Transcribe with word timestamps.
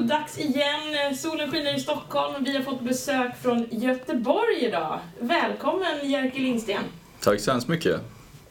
dags 0.00 0.38
igen. 0.38 1.16
Solen 1.16 1.50
skiner 1.52 1.76
i 1.76 1.80
Stockholm. 1.80 2.44
Vi 2.44 2.56
har 2.56 2.62
fått 2.62 2.80
besök 2.80 3.42
från 3.42 3.66
Göteborg 3.70 4.56
idag. 4.60 4.98
Välkommen 5.18 6.10
Jerker 6.10 6.40
Lindsten. 6.40 6.82
Tack 7.20 7.40
så 7.40 7.50
hemskt 7.50 7.68
mycket. 7.68 8.00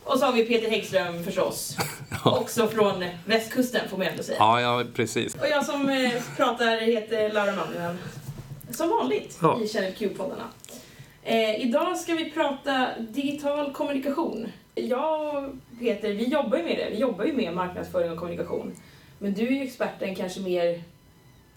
Och 0.03 0.19
så 0.19 0.25
har 0.25 0.33
vi 0.33 0.45
Peter 0.45 0.69
Häggström 0.69 1.23
förstås. 1.23 1.77
Också 2.25 2.67
från 2.67 3.05
västkusten 3.25 3.89
får 3.89 3.97
man 3.97 4.07
ändå 4.07 4.23
säga. 4.23 4.37
Ja, 4.39 4.61
ja, 4.61 4.83
precis. 4.95 5.35
Och 5.35 5.47
jag 5.51 5.65
som 5.65 5.89
eh, 5.89 6.11
pratar 6.37 6.77
heter 6.77 7.33
Laura 7.33 7.55
Manninen. 7.55 7.97
Som 8.71 8.89
vanligt 8.89 9.37
Ja. 9.41 9.59
i 9.63 9.67
Channel 9.67 9.93
Q-poddarna. 9.93 10.43
Eh, 11.23 11.61
idag 11.61 11.97
ska 11.97 12.13
vi 12.13 12.31
prata 12.31 12.87
digital 12.99 13.71
kommunikation. 13.73 14.47
Jag 14.75 15.35
och 15.35 15.43
Peter, 15.79 16.09
vi 16.09 16.23
jobbar 16.27 16.57
ju 16.57 16.63
med 16.63 16.77
det. 16.77 16.89
Vi 16.91 16.97
jobbar 16.99 17.25
ju 17.25 17.33
med 17.33 17.53
marknadsföring 17.53 18.11
och 18.11 18.17
kommunikation. 18.17 18.75
Men 19.19 19.33
du 19.33 19.47
är 19.47 19.51
ju 19.51 19.63
experten 19.63 20.15
kanske 20.15 20.39
mer 20.39 20.81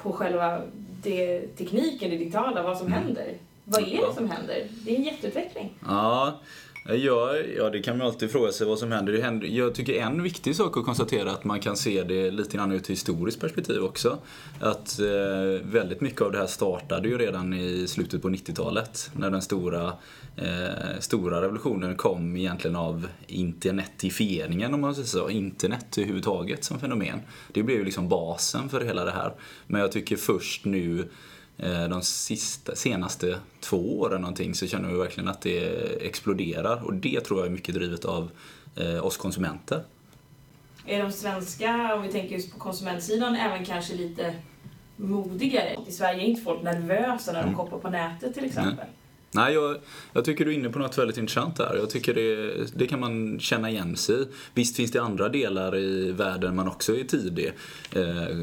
på 0.02 0.12
själva 0.12 0.62
det, 1.02 1.40
tekniken, 1.56 2.10
det 2.10 2.16
digitala, 2.16 2.62
vad 2.62 2.78
som 2.78 2.92
händer. 2.92 3.34
Vad 3.64 3.82
är 3.82 4.06
det 4.08 4.14
som 4.14 4.30
händer? 4.30 4.66
Det 4.84 4.92
är 4.92 4.96
en 4.96 5.02
jätteutveckling. 5.02 5.74
Ja, 5.86 6.40
Eh, 6.88 6.94
ja, 6.94 7.36
ja, 7.56 7.70
det 7.70 7.82
kan 7.82 7.98
man 7.98 8.06
alltid 8.06 8.30
fråga 8.30 8.52
sig 8.52 8.66
vad 8.66 8.78
som 8.78 8.92
händer. 8.92 9.12
Det 9.12 9.22
händer. 9.22 9.46
Jag 9.46 9.74
tycker 9.74 9.94
en 9.94 10.22
viktig 10.22 10.56
sak 10.56 10.76
att 10.76 10.84
konstatera 10.84 11.30
är 11.30 11.34
att 11.34 11.44
man 11.44 11.60
kan 11.60 11.76
se 11.76 12.02
det 12.02 12.30
lite 12.30 12.56
grann 12.56 12.72
ur 12.72 12.76
ett 12.76 12.90
historiskt 12.90 13.40
perspektiv 13.40 13.82
också. 13.82 14.18
Att 14.60 15.00
eh, 15.00 15.66
väldigt 15.66 16.00
mycket 16.00 16.20
av 16.20 16.32
det 16.32 16.38
här 16.38 16.46
startade 16.46 17.08
ju 17.08 17.18
redan 17.18 17.54
i 17.54 17.86
slutet 17.88 18.22
på 18.22 18.28
90-talet. 18.28 19.10
När 19.12 19.30
den 19.30 19.42
stora, 19.42 19.92
eh, 20.36 21.00
stora 21.00 21.42
revolutionen 21.42 21.96
kom 21.96 22.36
egentligen 22.36 22.76
av 22.76 23.08
internetifieringen 23.26 24.74
om 24.74 24.80
man 24.80 24.94
säger 24.94 25.08
så. 25.08 25.30
Internet 25.30 25.98
överhuvudtaget 25.98 26.64
som 26.64 26.80
fenomen. 26.80 27.20
Det 27.52 27.62
blev 27.62 27.78
ju 27.78 27.84
liksom 27.84 28.08
basen 28.08 28.68
för 28.68 28.80
hela 28.80 29.04
det 29.04 29.10
här. 29.10 29.32
Men 29.66 29.80
jag 29.80 29.92
tycker 29.92 30.16
först 30.16 30.64
nu 30.64 31.08
de 31.90 32.02
sista, 32.02 32.74
senaste 32.74 33.38
två 33.60 34.00
åren 34.00 34.20
någonting 34.20 34.54
så 34.54 34.66
känner 34.66 34.88
vi 34.88 34.98
verkligen 34.98 35.28
att 35.28 35.40
det 35.40 35.66
exploderar 36.06 36.82
och 36.84 36.94
det 36.94 37.20
tror 37.20 37.38
jag 37.40 37.46
är 37.46 37.50
mycket 37.50 37.74
drivet 37.74 38.04
av 38.04 38.30
eh, 38.76 39.06
oss 39.06 39.16
konsumenter. 39.16 39.82
Är 40.86 41.02
de 41.02 41.12
svenska, 41.12 41.94
om 41.94 42.02
vi 42.02 42.12
tänker 42.12 42.34
just 42.34 42.52
på 42.52 42.58
konsumentsidan, 42.58 43.36
även 43.36 43.64
kanske 43.64 43.94
lite 43.94 44.34
modigare? 44.96 45.76
I 45.88 45.92
Sverige 45.92 46.22
är 46.22 46.26
inte 46.26 46.42
folk 46.42 46.62
nervösa 46.62 47.32
när 47.32 47.38
de 47.42 47.48
Mm. 47.48 47.56
shoppar 47.58 47.78
på 47.78 47.90
nätet 47.90 48.34
till 48.34 48.44
exempel. 48.44 48.86
Nej, 49.34 49.54
jag, 49.54 49.76
jag 50.12 50.24
tycker 50.24 50.44
du 50.44 50.50
är 50.50 50.54
inne 50.54 50.68
på 50.68 50.78
något 50.78 50.98
väldigt 50.98 51.16
intressant 51.16 51.56
där. 51.56 51.76
Jag 51.76 51.90
tycker 51.90 52.14
det, 52.14 52.66
det 52.74 52.86
kan 52.86 53.00
man 53.00 53.40
känna 53.40 53.70
igen 53.70 53.96
sig 53.96 54.22
i. 54.22 54.26
Visst 54.54 54.76
finns 54.76 54.90
det 54.90 55.02
andra 55.02 55.28
delar 55.28 55.76
i 55.76 56.12
världen 56.12 56.56
man 56.56 56.68
också 56.68 56.96
är 56.96 57.04
tidig. 57.04 57.52
Eh, 57.92 58.36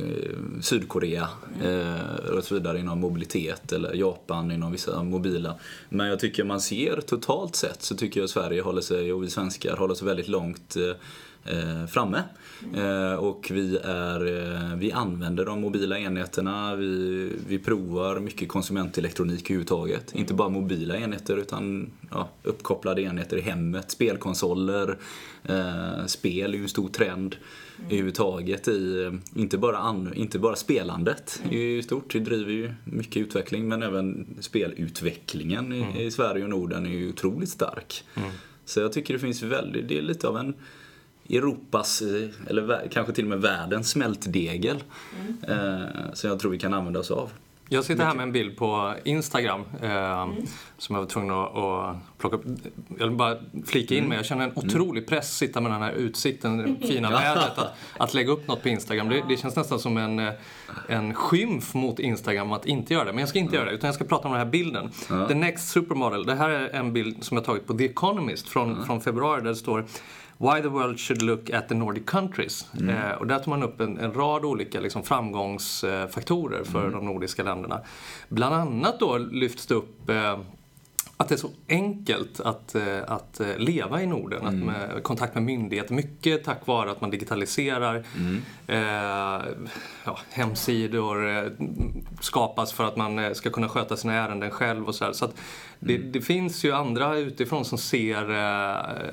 Sydkorea 0.62 1.28
eh, 1.64 2.36
och 2.38 2.44
så 2.44 2.54
vidare 2.54 2.80
inom 2.80 3.00
mobilitet 3.00 3.72
eller 3.72 3.94
Japan 3.94 4.52
inom 4.52 4.72
vissa 4.72 5.04
mobila. 5.04 5.56
Men 5.90 6.08
jag 6.08 6.20
tycker 6.20 6.44
man 6.44 6.62
ser 6.62 7.02
totalt 7.02 7.56
sett 7.56 7.82
så 7.82 7.96
tycker 7.96 8.20
jag 8.20 8.30
Sverige 8.30 8.62
håller 8.62 8.82
sig, 8.82 9.14
och 9.14 9.24
vi 9.24 9.30
svenskar 9.30 9.78
håller 9.78 9.96
sig 9.96 10.08
väldigt 10.08 10.28
långt 10.28 10.76
eh, 10.76 11.56
eh, 11.56 11.86
framme. 11.88 12.24
Eh, 12.76 13.14
och 13.14 13.52
vi, 13.54 13.78
är, 13.84 14.26
eh, 14.26 14.76
vi 14.76 14.92
använder 14.92 15.46
de 15.46 15.62
mobila 15.62 16.00
enheterna, 16.00 16.76
vi, 16.76 17.32
vi 17.48 17.60
provar 17.60 18.20
mycket 18.20 18.50
konsumentelektronik 18.50 19.44
överhuvudtaget. 19.44 20.16
Inte 20.16 20.34
bara 20.34 20.50
mobila 20.50 20.98
enheter 20.98 21.38
utan 21.38 21.92
ja, 22.12 22.30
uppkopplade 22.44 23.02
enheter 23.02 23.38
i 23.38 23.42
hemmet, 23.42 23.92
spelkonsoler, 23.92 24.98
eh, 25.44 26.06
spel 26.06 26.54
är 26.54 26.58
ju 26.58 26.64
en 26.64 26.70
stor 26.70 26.90
trend 26.90 27.36
överhuvudtaget 27.86 28.68
i, 28.68 29.04
eh, 29.04 29.42
inte 29.42 29.58
bara, 29.58 29.78
an, 29.78 30.14
inte 30.16 30.40
bara 30.40 30.56
spelandet 30.56 31.42
är 31.52 31.58
ju 31.58 31.82
stort, 31.82 32.14
det 32.14 32.20
driver 32.20 32.52
ju 32.52 32.74
mycket 32.84 33.18
utveckling 33.18 33.68
men 33.68 33.84
även 33.84 34.28
spelutvecklingen 34.40 35.74
i, 35.74 36.04
i 36.04 36.12
Sverige 36.12 36.44
och 36.44 36.50
Norden 36.50 36.86
är 36.86 36.90
ju 36.90 37.10
otroligt 37.10 37.50
stark. 37.50 38.04
Så 38.66 38.80
jag 38.80 38.94
tycker 38.94 39.14
det 39.14 39.20
finns 39.20 39.44
väldigt, 39.44 39.88
det 39.88 39.98
är 39.98 40.02
lite 40.02 40.28
av 40.28 40.38
en 40.38 40.54
Europas, 41.30 42.02
eh, 42.02 42.30
eller 42.50 42.88
kanske 42.92 43.14
till 43.14 43.24
och 43.24 43.30
med 43.30 43.42
världens 43.42 43.90
smältdegel. 43.90 44.84
Eh, 45.48 46.14
som 46.14 46.30
jag 46.30 46.40
tror 46.40 46.52
vi 46.52 46.60
kan 46.60 46.74
använda 46.74 47.00
oss 47.00 47.12
av. 47.12 47.32
Jag 47.72 47.84
sitter 47.84 48.04
här 48.04 48.16
med 48.16 48.24
en 48.24 48.32
bild 48.32 48.58
på 48.58 48.94
Instagram 49.04 49.64
eh, 49.82 49.90
Mm. 50.22 50.36
som 50.78 50.96
jag 50.96 51.02
var 51.02 51.10
tvungen 51.10 51.32
att, 51.32 51.58
att 51.58 51.96
plocka 52.18 52.36
upp. 52.36 52.44
Jag 52.98 53.08
vill 53.08 53.16
bara 53.16 53.38
flika 53.66 53.96
in 53.96 54.06
med, 54.08 54.18
jag 54.18 54.26
känner 54.26 54.44
en 54.44 54.52
otrolig 54.56 55.08
press 55.08 55.38
sitta 55.38 55.62
med 55.62 55.72
den 55.72 55.82
här 55.82 55.92
utsikten, 55.92 56.58
det 56.58 56.88
fina 56.88 57.10
vädret, 57.10 57.58
att, 57.58 57.74
att 57.98 58.14
lägga 58.14 58.32
upp 58.32 58.48
något 58.48 58.64
på 58.64 58.70
Instagram. 58.70 59.10
Det, 59.10 59.24
det 59.30 59.38
känns 59.38 59.56
nästan 59.56 59.80
som 59.80 59.98
en, 59.98 60.20
eh, 60.20 60.34
en 60.88 61.14
skymf 61.14 61.74
mot 61.74 62.00
Instagram 62.00 62.52
att 62.52 62.66
inte 62.66 62.94
göra 62.94 63.06
det. 63.06 63.12
Men 63.12 63.20
jag 63.20 63.30
ska 63.30 63.40
inte 63.40 63.56
göra 63.56 63.66
det, 63.66 63.72
utan 63.72 63.88
jag 63.88 63.96
ska 63.96 64.04
prata 64.04 64.28
om 64.28 64.34
den 64.34 64.42
här 64.42 64.52
bilden. 64.52 64.92
The 65.28 65.36
Next 65.36 65.70
Supermodel. 65.70 66.26
Det 66.26 66.36
här 66.36 66.50
är 66.50 66.70
en 66.70 66.94
bild 66.94 67.24
som 67.24 67.38
jag 67.38 67.46
tagit 67.46 67.68
på 67.68 67.74
The 67.74 67.86
Economist 67.86 68.50
från, 68.50 68.86
från 68.86 69.02
februari 69.02 69.42
där 69.42 69.50
det 69.50 69.56
står 69.56 69.86
Why 70.42 70.62
the 70.62 70.70
world 70.70 71.00
should 71.00 71.22
look 71.22 71.50
at 71.50 71.68
the 71.68 71.76
Nordic 71.76 72.06
countries. 72.06 72.66
Eh, 72.90 73.12
och 73.12 73.28
där 73.28 73.40
tar 73.40 73.50
man 73.50 73.64
upp 73.64 73.80
en, 73.80 73.98
en 73.98 74.14
rad 74.14 74.46
olika 74.46 74.80
liksom, 74.80 75.04
framgångsfaktorer 75.04 76.64
för 76.64 76.90
de 76.90 77.06
nordiska 77.06 77.44
länderna. 77.44 77.82
Bland 78.30 78.56
annat 78.56 79.00
då 79.00 79.18
lyfts 79.18 79.66
det 79.66 79.74
upp 79.74 80.10
eh, 80.10 80.40
att 81.22 81.30
det 81.30 81.36
är 81.36 81.38
så 81.38 81.52
enkelt 81.70 82.40
att, 82.40 82.76
eh, 82.76 82.98
att 83.08 83.40
eh, 83.40 83.58
leva 83.58 84.02
i 84.02 84.06
Norden, 84.06 84.48
att 84.48 84.54
med 84.54 85.04
kontakt 85.04 85.34
med 85.34 85.44
myndigheter, 85.44 85.94
mycket 85.94 86.44
tack 86.44 86.68
vare 86.68 86.92
att 86.92 87.02
man 87.02 87.10
digitaliserar. 87.10 88.04
Eh, 88.68 89.42
ja, 90.06 90.20
hemsidor 90.30 91.30
eh, 91.30 91.44
skapas 92.22 92.74
för 92.74 92.84
att 92.84 92.98
man 92.98 93.36
ska 93.36 93.50
kunna 93.50 93.70
sköta 93.70 93.98
sina 93.98 94.14
ärenden 94.14 94.52
själv 94.52 94.86
och 94.88 94.96
så 94.96 95.06
här. 95.06 95.14
Så 95.14 95.26
att 95.26 95.36
det, 95.80 95.98
det 95.98 96.22
finns 96.22 96.64
ju 96.64 96.72
andra 96.72 97.18
utifrån 97.18 97.66
som 97.66 97.78
ser 97.78 98.30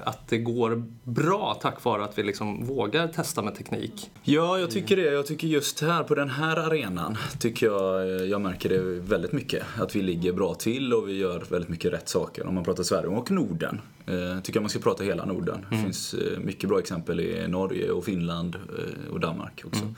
att 0.05 0.29
det 0.29 0.39
går 0.39 0.85
bra 1.03 1.59
tack 1.63 1.85
vare 1.85 2.05
att 2.05 2.19
vi 2.19 2.23
liksom 2.23 2.65
vågar 2.67 3.09
testa 3.09 3.43
med 3.43 3.55
teknik. 3.55 4.11
Ja, 4.23 4.59
jag 4.59 4.71
tycker 4.71 4.97
det. 4.97 5.13
Jag 5.13 5.27
tycker 5.27 5.49
just 5.49 5.81
här 5.81 6.03
på 6.03 6.15
den 6.15 6.31
här 6.31 6.57
arenan 6.57 7.17
tycker 7.39 7.67
jag, 7.67 8.27
jag 8.27 8.41
märker 8.41 8.69
det 8.69 8.81
väldigt 9.01 9.33
mycket. 9.33 9.63
Att 9.81 9.97
vi 9.97 10.03
ligger 10.03 10.33
bra 10.33 10.55
till 10.55 10.95
och 10.95 11.09
vi 11.09 11.19
gör 11.19 11.45
väldigt 11.51 11.69
mycket 11.69 11.96
rätt 11.97 12.09
saker. 12.09 12.47
Om 12.47 12.55
man 12.55 12.65
pratar 12.65 12.83
Sverige 12.83 13.09
och 13.09 13.31
Norden. 13.31 13.81
Eh, 14.07 14.41
tycker 14.41 14.57
jag 14.57 14.63
man 14.63 14.71
ska 14.71 14.79
prata 14.79 15.05
hela 15.05 15.25
Norden. 15.25 15.67
Det 15.71 15.77
finns 15.77 16.15
eh, 16.15 16.39
mycket 16.39 16.69
bra 16.69 16.79
exempel 16.79 17.21
i 17.21 17.49
Norge 17.49 17.91
och 17.91 18.05
Finland 18.05 18.55
eh, 18.55 19.13
och 19.13 19.21
Danmark 19.21 19.63
också. 19.65 19.95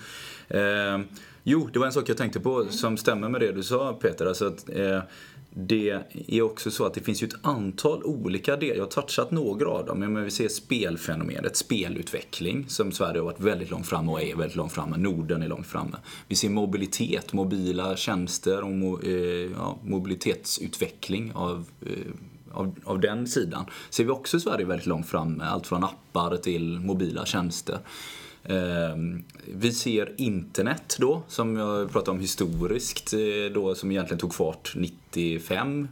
Eh, 0.49 0.99
jo, 1.43 1.69
det 1.73 1.79
var 1.79 1.87
en 1.87 1.93
sak 1.93 2.09
jag 2.09 2.17
tänkte 2.17 2.41
på 2.41 2.67
som 2.71 2.97
stämmer 2.97 3.29
med 3.29 3.41
det 3.41 3.53
du 3.53 3.63
sa 3.63 3.93
Peter. 3.93 4.27
Alltså 4.27 4.47
att, 4.47 4.69
eh, 4.69 5.01
det 5.61 6.03
är 6.29 6.43
också 6.43 6.71
så 6.71 6.87
att 6.87 6.95
det 6.95 7.01
finns 7.01 7.23
ju 7.23 7.27
ett 7.27 7.37
antal 7.43 8.05
olika 8.05 8.57
delar. 8.57 8.77
Jag 8.77 8.85
har 8.85 8.91
touchat 8.91 9.31
några 9.31 9.69
av 9.69 9.87
dem. 9.87 9.99
Men 9.99 10.25
vi 10.25 10.31
ser 10.31 10.49
spelfenomenet, 10.49 11.57
spelutveckling 11.57 12.65
som 12.69 12.93
Sverige 12.93 13.21
har 13.21 13.25
varit 13.25 13.41
väldigt 13.41 13.71
långt 13.71 13.87
framme 13.87 14.13
och 14.13 14.23
är 14.23 14.37
väldigt 14.37 14.57
långt 14.57 14.73
framme. 14.73 14.97
Norden 14.97 15.43
är 15.43 15.49
långt 15.49 15.67
framme. 15.67 15.97
Vi 16.29 16.37
ser 16.37 16.49
mobilitet, 16.49 17.33
mobila 17.33 17.97
tjänster 17.97 18.63
och 18.63 18.71
mo, 18.71 19.01
eh, 19.03 19.13
ja, 19.57 19.79
mobilitetsutveckling 19.83 21.33
av 21.35 21.67
eh, 21.87 22.13
av, 22.53 22.75
av 22.85 23.01
den 23.01 23.27
sidan 23.27 23.65
ser 23.91 24.05
vi 24.05 24.11
också 24.11 24.41
Sverige 24.41 24.67
väldigt 24.67 24.87
långt 24.87 25.07
framme. 25.07 25.45
Allt 25.45 25.67
från 25.67 25.85
appar 25.85 26.37
till 26.37 26.79
mobila 26.79 27.27
tjänster. 27.27 27.79
Ehm, 28.49 29.25
Vi 29.55 29.73
ser 29.73 30.13
internet 30.17 30.97
då, 30.99 31.23
som 31.29 31.57
jag 31.57 31.93
pratade 31.93 32.11
om 32.11 32.21
historiskt, 32.21 33.13
eh, 33.13 33.19
då, 33.55 33.75
som 33.75 33.91
egentligen 33.91 34.19
tog 34.19 34.35
fart 34.35 34.73
95 34.77 35.89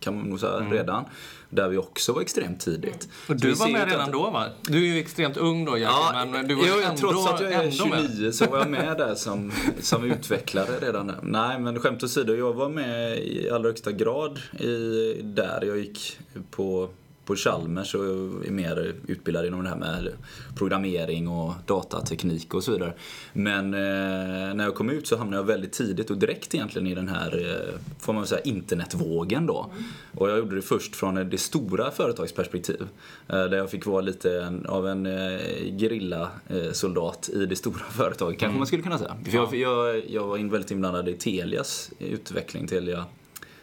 kan 0.00 0.16
man 0.16 0.24
nog 0.24 0.40
säga 0.40 0.52
redan. 0.70 1.04
Där 1.50 1.68
vi 1.68 1.76
också 1.76 2.12
var 2.12 2.22
extremt 2.22 2.60
tidigt. 2.60 3.08
Och 3.20 3.26
Så 3.26 3.32
du 3.34 3.52
var 3.52 3.68
med 3.68 3.82
att- 3.82 3.88
redan 3.88 4.10
då 4.10 4.30
va? 4.30 4.44
Du 4.62 4.78
är 4.78 4.94
ju 4.94 4.98
extremt 5.00 5.36
ung 5.36 5.64
då 5.64 5.78
Jerker, 5.78 6.26
men 6.32 6.48
du 6.48 6.54
var 6.54 6.64
jo, 6.68 6.74
ju 6.76 6.82
ändå, 6.82 6.96
trots 7.10 7.26
att 7.30 7.40
jag 7.40 7.52
är 7.52 7.62
ändå 7.62 7.86
med. 7.86 7.98
29 8.10 8.32
så 8.32 8.44
var 8.50 8.58
jag 8.58 8.70
med 8.70 8.96
där 8.98 9.14
som, 9.14 9.52
som 9.80 10.04
utvecklare 10.04 10.78
redan 10.80 11.06
där. 11.06 11.18
Nej, 11.22 11.60
men 11.60 11.78
skämt 11.80 12.02
åsido, 12.02 12.34
jag 12.34 12.52
var 12.52 12.68
med 12.68 13.18
i 13.18 13.50
allra 13.50 13.68
högsta 13.68 13.92
grad 13.92 14.38
i, 14.60 15.20
där. 15.22 15.64
Jag 15.66 15.78
gick 15.78 16.18
på, 16.50 16.88
på 17.28 17.36
Chalmers 17.36 17.94
och 17.94 18.04
är 18.46 18.50
mer 18.50 18.94
utbildad 19.06 19.46
inom 19.46 19.62
det 19.62 19.68
här 19.68 19.76
med 19.76 20.12
programmering 20.56 21.28
och 21.28 21.54
datateknik 21.66 22.54
och 22.54 22.64
så 22.64 22.72
vidare. 22.72 22.92
Men 23.32 23.74
eh, 23.74 24.54
när 24.54 24.64
jag 24.64 24.74
kom 24.74 24.90
ut 24.90 25.06
så 25.06 25.16
hamnade 25.16 25.36
jag 25.36 25.46
väldigt 25.46 25.72
tidigt 25.72 26.10
och 26.10 26.18
direkt 26.18 26.54
egentligen 26.54 26.86
i 26.86 26.94
den 26.94 27.08
här, 27.08 27.50
eh, 27.50 27.80
får 28.00 28.12
man 28.12 28.26
säga, 28.26 28.40
internetvågen 28.40 29.46
då. 29.46 29.70
Och 30.14 30.30
jag 30.30 30.38
gjorde 30.38 30.56
det 30.56 30.62
först 30.62 30.96
från 30.96 31.14
det 31.30 31.38
stora 31.38 31.90
företagsperspektiv. 31.90 32.82
Eh, 33.28 33.44
där 33.44 33.56
jag 33.56 33.70
fick 33.70 33.86
vara 33.86 34.00
lite 34.00 34.42
en, 34.42 34.66
av 34.66 34.88
en 34.88 35.06
eh, 35.06 35.40
gerilla-soldat 35.78 37.30
i 37.32 37.46
det 37.46 37.56
stora 37.56 37.78
företaget, 37.90 38.40
kanske 38.40 38.58
man 38.58 38.66
skulle 38.66 38.82
kunna 38.82 38.98
säga. 38.98 39.16
För 39.24 39.36
jag, 39.36 39.54
jag, 39.54 40.10
jag 40.10 40.26
var 40.26 40.36
in 40.36 40.50
väldigt 40.50 40.70
inblandad 40.70 41.08
i 41.08 41.14
Telias 41.14 41.90
utveckling, 41.98 42.66
Telia 42.66 43.04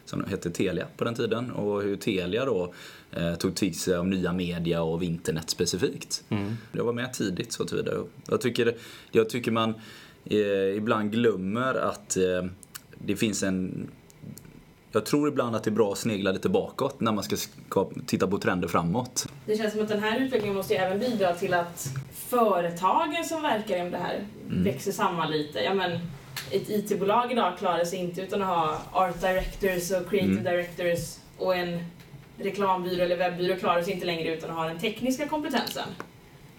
som 0.05 0.25
hette 0.25 0.51
Telia 0.51 0.87
på 0.97 1.03
den 1.03 1.15
tiden 1.15 1.51
och 1.51 1.81
hur 1.81 1.95
Telia 1.95 2.45
då 2.45 2.73
eh, 3.11 3.35
tog 3.35 3.55
till 3.55 3.79
sig 3.79 3.95
av 3.95 4.07
nya 4.07 4.33
media 4.33 4.81
och 4.81 4.93
av 4.93 5.03
internet 5.03 5.49
specifikt. 5.49 6.23
Jag 6.71 6.83
var 6.83 6.93
med 6.93 7.13
tidigt 7.13 7.53
så 7.53 7.65
tillvida. 7.65 7.91
Jag 8.27 8.41
tycker, 8.41 8.75
jag 9.11 9.29
tycker 9.29 9.51
man 9.51 9.73
eh, 10.25 10.77
ibland 10.77 11.11
glömmer 11.11 11.75
att 11.75 12.17
eh, 12.17 12.45
det 12.97 13.15
finns 13.15 13.43
en 13.43 13.87
jag 14.95 15.05
tror 15.05 15.27
ibland 15.27 15.55
att 15.55 15.63
det 15.63 15.69
är 15.69 15.75
bra 15.75 15.91
att 15.91 15.97
snegla 15.97 16.31
lite 16.31 16.49
bakåt 16.49 17.01
när 17.01 17.11
man 17.11 17.23
ska 17.23 17.35
titta 18.05 18.27
på 18.27 18.37
trender 18.37 18.67
framåt. 18.67 19.27
Det 19.45 19.57
känns 19.57 19.73
som 19.73 19.81
att 19.81 19.87
den 19.87 20.03
här 20.03 20.19
utvecklingen 20.19 20.55
måste 20.55 20.75
även 20.75 20.99
bidra 20.99 21.33
till 21.33 21.53
att 21.53 21.89
företagen 22.13 23.25
som 23.25 23.41
verkar 23.41 23.77
inom 23.77 23.91
det 23.91 23.97
här 23.97 24.25
mm. 24.49 24.63
växer 24.63 24.91
samman 24.91 25.31
lite. 25.31 25.59
Ja, 25.59 25.73
men, 25.73 25.99
ett 26.51 26.69
IT-bolag 26.69 27.31
idag 27.31 27.57
klarar 27.57 27.85
sig 27.85 27.99
inte 27.99 28.21
utan 28.21 28.41
att 28.41 28.47
ha 28.47 28.81
art 28.91 29.21
directors 29.21 29.91
och 29.91 30.09
creative 30.09 30.39
mm. 30.39 30.43
directors 30.43 31.17
och 31.37 31.55
en 31.55 31.79
reklambyrå 32.37 33.03
eller 33.03 33.17
webbyrå 33.17 33.55
klarar 33.55 33.81
sig 33.81 33.93
inte 33.93 34.05
längre 34.05 34.37
utan 34.37 34.49
att 34.49 34.55
ha 34.55 34.67
den 34.67 34.79
tekniska 34.79 35.27
kompetensen. 35.27 35.87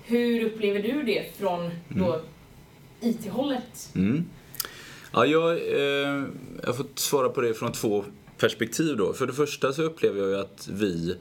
Hur 0.04 0.44
upplever 0.44 0.82
du 0.82 1.02
det 1.02 1.36
från 1.38 1.70
då 1.88 2.12
mm. 2.14 2.26
IT-hållet? 3.00 3.90
Mm. 3.94 4.24
Ja, 5.12 5.26
jag, 5.26 5.50
eh, 5.50 6.24
jag 6.60 6.66
har 6.66 6.72
fått 6.72 6.98
svara 6.98 7.28
på 7.28 7.40
det 7.40 7.54
från 7.54 7.72
två 7.72 8.04
perspektiv 8.38 8.96
då. 8.96 9.12
För 9.12 9.26
det 9.26 9.32
första 9.32 9.72
så 9.72 9.82
upplever 9.82 10.20
jag 10.20 10.28
ju 10.28 10.36
att 10.36 10.68
vi, 10.72 11.16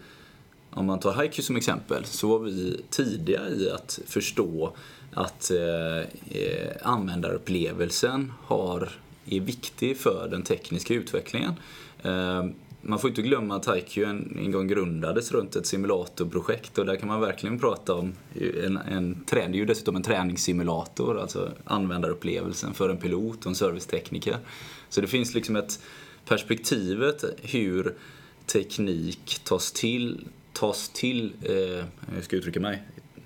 om 0.75 0.85
man 0.85 0.99
tar 0.99 1.13
Haiku 1.13 1.41
som 1.41 1.55
exempel, 1.55 2.05
så 2.05 2.27
var 2.27 2.39
vi 2.39 2.81
tidiga 2.89 3.49
i 3.49 3.69
att 3.69 3.99
förstå 4.05 4.75
att 5.13 5.51
eh, 5.51 5.99
eh 6.39 6.75
användarupplevelsen 6.83 8.33
har, 8.41 8.89
är 9.25 9.39
viktig 9.39 9.97
för 9.97 10.27
den 10.31 10.43
tekniska 10.43 10.93
utvecklingen. 10.93 11.53
Eh, 12.03 12.45
man 12.81 12.99
får 12.99 13.09
inte 13.09 13.21
glömma 13.21 13.55
att 13.55 13.65
Haiku 13.65 14.03
en, 14.03 14.37
en 14.39 14.51
gång 14.51 14.67
grundades 14.67 15.31
runt 15.31 15.55
ett 15.55 15.65
simulatorprojekt 15.65 16.77
och 16.77 16.85
där 16.85 16.95
kan 16.95 17.07
man 17.07 17.21
verkligen 17.21 17.59
prata 17.59 17.93
om 17.93 18.13
en, 18.63 18.77
en 18.77 19.23
det 19.27 19.41
är 19.41 19.53
ju 19.53 19.65
dessutom 19.65 19.95
en 19.95 20.03
träningssimulator, 20.03 21.19
alltså 21.19 21.51
användarupplevelsen 21.63 22.73
för 22.73 22.89
en 22.89 22.97
pilot 22.97 23.39
och 23.39 23.47
en 23.47 23.55
servicetekniker. 23.55 24.37
Så 24.89 25.01
det 25.01 25.07
finns 25.07 25.33
liksom 25.33 25.55
ett 25.55 25.79
perspektivet 26.25 27.23
hur 27.41 27.95
teknik 28.45 29.41
tas 29.43 29.71
till, 29.71 30.27
tas 30.59 30.89
till, 30.89 31.33
eh, 31.41 31.85
jag 32.15 32.23
ska 32.23 32.35
uttrycka 32.35 32.59
mig, 32.59 32.83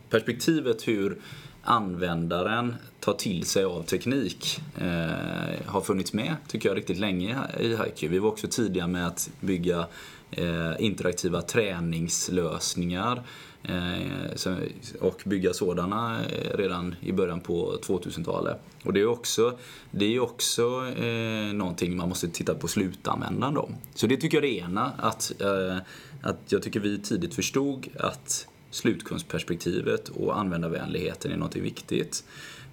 perspektivet 0.09 0.87
hur 0.87 1.17
användaren 1.63 2.75
tar 2.99 3.13
till 3.13 3.45
sig 3.45 3.63
av 3.63 3.83
teknik 3.83 4.59
eh, 4.77 5.65
har 5.65 5.81
funnits 5.81 6.13
med, 6.13 6.35
tycker 6.47 6.69
jag, 6.69 6.77
riktigt 6.77 6.99
länge 6.99 7.37
i 7.59 7.67
HiQ. 7.67 8.03
Vi 8.03 8.19
var 8.19 8.29
också 8.29 8.47
tidiga 8.47 8.87
med 8.87 9.07
att 9.07 9.29
bygga 9.39 9.87
eh, 10.31 10.71
interaktiva 10.79 11.41
träningslösningar 11.41 13.23
eh, 13.63 14.51
och 14.99 15.21
bygga 15.25 15.53
sådana 15.53 16.19
eh, 16.25 16.57
redan 16.57 16.95
i 17.01 17.11
början 17.11 17.39
på 17.39 17.79
2000-talet. 17.83 18.57
Och 18.83 18.93
det 18.93 19.01
är 19.01 19.07
också, 19.07 19.57
det 19.91 20.15
är 20.15 20.19
också 20.19 20.85
eh, 20.97 21.53
någonting 21.53 21.97
man 21.97 22.09
måste 22.09 22.27
titta 22.27 22.55
på 22.55 22.67
slutanvändaren 22.67 23.53
då. 23.53 23.69
Så 23.95 24.07
det 24.07 24.17
tycker 24.17 24.37
jag 24.37 24.45
är 24.45 24.49
det 24.49 24.59
ena, 24.59 24.91
att, 24.97 25.41
eh, 25.41 25.77
att 26.21 26.39
jag 26.51 26.61
tycker 26.61 26.79
vi 26.79 26.99
tidigt 26.99 27.33
förstod 27.33 27.87
att 27.99 28.47
slutkundsperspektivet 28.71 30.09
och 30.09 30.39
användarvänligheten 30.39 31.31
är 31.31 31.37
något 31.37 31.55
viktigt. 31.55 32.23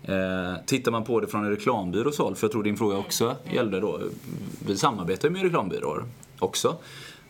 Eh, 0.03 0.55
tittar 0.67 0.93
man 0.93 1.05
på 1.05 1.21
det 1.21 1.27
från 1.27 1.45
en 1.45 1.51
reklambyrås 1.51 2.19
håll, 2.19 2.35
för 2.35 2.47
jag 2.47 2.53
tror 2.53 2.63
din 2.63 2.77
fråga 2.77 2.97
också 2.97 3.37
gällde 3.53 3.81
då, 3.81 4.01
vi 4.67 4.77
samarbetar 4.77 5.29
ju 5.29 5.33
med 5.33 5.43
reklambyråer 5.43 6.05
också. 6.39 6.77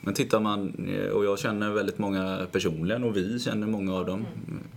Men 0.00 0.14
tittar 0.14 0.40
man, 0.40 0.88
eh, 0.88 1.08
och 1.08 1.24
jag 1.24 1.38
känner 1.38 1.70
väldigt 1.70 1.98
många 1.98 2.46
personligen 2.52 3.04
och 3.04 3.16
vi 3.16 3.38
känner 3.40 3.66
många 3.66 3.94
av 3.94 4.06
dem 4.06 4.26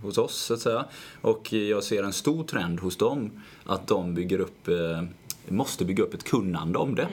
hos 0.02 0.18
oss 0.18 0.36
så 0.36 0.54
att 0.54 0.60
säga. 0.60 0.84
Och 1.20 1.52
jag 1.52 1.84
ser 1.84 2.02
en 2.02 2.12
stor 2.12 2.44
trend 2.44 2.80
hos 2.80 2.96
dem 2.96 3.30
att 3.66 3.86
de 3.86 4.14
bygger 4.14 4.38
upp, 4.38 4.68
eh, 4.68 5.02
måste 5.48 5.84
bygga 5.84 6.04
upp 6.04 6.14
ett 6.14 6.24
kunnande 6.24 6.78
om 6.78 6.94
det. 6.94 7.08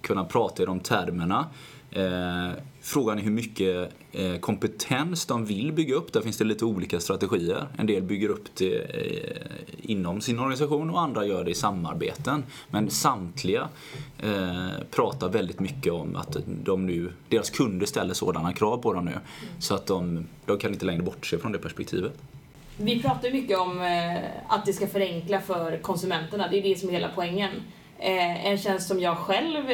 Kunna 0.00 0.24
prata 0.24 0.62
i 0.62 0.66
de 0.66 0.80
termerna. 0.80 1.46
Eh, 1.90 2.50
frågan 2.80 3.18
är 3.18 3.22
hur 3.22 3.30
mycket 3.30 3.92
eh, 4.12 4.36
kompetens 4.36 5.26
de 5.26 5.44
vill 5.44 5.72
bygga 5.72 5.94
upp. 5.94 6.12
Där 6.12 6.20
finns 6.20 6.38
det 6.38 6.44
lite 6.44 6.64
olika 6.64 7.00
strategier. 7.00 7.66
En 7.78 7.86
del 7.86 8.02
bygger 8.02 8.28
upp 8.28 8.54
det 8.54 8.78
eh, 8.78 9.90
inom 9.90 10.20
sin 10.20 10.38
organisation 10.38 10.90
och 10.90 11.00
andra 11.00 11.26
gör 11.26 11.44
det 11.44 11.50
i 11.50 11.54
samarbeten. 11.54 12.44
Men 12.70 12.90
samtliga 12.90 13.68
eh, 14.18 14.68
pratar 14.90 15.28
väldigt 15.28 15.60
mycket 15.60 15.92
om 15.92 16.16
att 16.16 16.36
de 16.46 16.86
nu, 16.86 17.12
deras 17.28 17.50
kunder 17.50 17.86
ställer 17.86 18.14
sådana 18.14 18.52
krav 18.52 18.76
på 18.76 18.92
dem 18.92 19.04
nu. 19.04 19.14
Så 19.58 19.74
att 19.74 19.86
de, 19.86 20.26
de 20.46 20.58
kan 20.58 20.72
inte 20.72 20.86
längre 20.86 21.02
bortse 21.02 21.38
från 21.38 21.52
det 21.52 21.58
perspektivet. 21.58 22.12
Vi 22.76 23.02
pratar 23.02 23.30
mycket 23.30 23.58
om 23.58 23.80
eh, 23.80 24.18
att 24.48 24.66
det 24.66 24.72
ska 24.72 24.86
förenkla 24.86 25.40
för 25.40 25.78
konsumenterna. 25.78 26.48
Det 26.48 26.58
är 26.58 26.62
det 26.62 26.78
som 26.78 26.88
är 26.88 26.92
hela 26.92 27.10
poängen. 27.14 27.50
Eh, 27.98 28.46
en 28.46 28.58
tjänst 28.58 28.88
som 28.88 29.00
jag 29.00 29.18
själv 29.18 29.64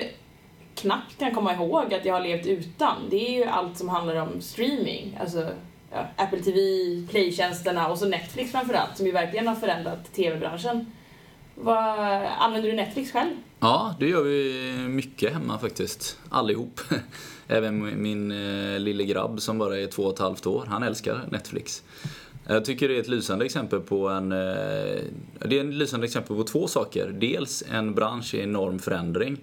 knappt 0.75 1.19
kan 1.19 1.35
komma 1.35 1.55
ihåg 1.55 1.95
att 1.95 2.05
jag 2.05 2.15
har 2.15 2.21
levt 2.21 2.47
utan, 2.47 2.97
det 3.11 3.29
är 3.29 3.39
ju 3.39 3.45
allt 3.45 3.79
som 3.79 3.89
handlar 3.89 4.17
om 4.17 4.41
streaming. 4.41 5.19
Alltså 5.21 5.49
ja, 5.93 6.07
Apple 6.17 6.43
TV, 6.43 6.59
Playtjänsterna 7.11 7.89
och 7.89 7.99
så 7.99 8.09
Netflix 8.09 8.53
framförallt, 8.53 8.97
som 8.97 9.07
ju 9.07 9.13
verkligen 9.13 9.49
har 9.49 9.55
förändrat 9.55 10.13
TV-branschen. 10.15 10.87
Vad, 11.55 11.99
använder 12.39 12.71
du 12.71 12.77
Netflix 12.77 13.13
själv? 13.13 13.31
Ja, 13.61 13.95
det 14.01 14.09
gör 14.09 14.23
vi 14.23 14.75
mycket 14.89 15.33
hemma 15.33 15.59
faktiskt. 15.59 16.19
Allihop. 16.29 16.81
Även 17.49 18.03
min 18.03 18.31
eh, 18.31 18.79
lille 18.79 19.05
grabb 19.05 19.41
som 19.41 19.59
bara 19.59 19.79
är 19.79 19.87
två 19.87 20.03
och 20.03 20.13
ett 20.13 20.19
halvt 20.19 20.47
år, 20.47 20.67
han 20.69 20.83
älskar 20.83 21.21
Netflix. 21.31 21.83
Jag 22.47 22.65
tycker 22.65 22.89
det 22.89 22.97
är 22.97 23.01
ett 23.01 23.09
lysande 23.09 23.45
exempel 23.45 23.81
på 23.81 24.09
en... 24.09 24.33
Eh, 24.33 24.39
det 25.39 25.59
är 25.59 25.69
ett 25.69 25.75
lysande 25.75 26.07
exempel 26.07 26.37
på 26.37 26.45
två 26.45 26.69
saker. 26.69 27.17
Dels 27.21 27.65
en 27.71 27.95
bransch 27.95 28.35
i 28.35 28.41
enorm 28.41 28.79
förändring 28.79 29.39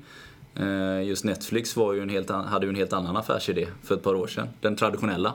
Eh, 0.56 1.02
just 1.02 1.24
Netflix 1.24 1.76
var 1.76 1.94
ju 1.94 2.02
en 2.02 2.10
helt, 2.10 2.30
hade 2.30 2.66
ju 2.66 2.70
en 2.70 2.76
helt 2.76 2.94
annan 2.94 3.18
affärsidé 3.18 3.68
för 3.84 3.96
ett 3.96 4.04
par 4.04 4.16
år 4.16 4.28
sedan. 4.28 4.48
Den 4.62 4.76
traditionella. 4.76 5.34